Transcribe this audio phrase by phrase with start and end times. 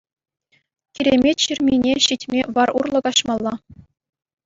[0.99, 3.53] Киремет ҫырмине ҫитме вар урлӑ каҫмалла.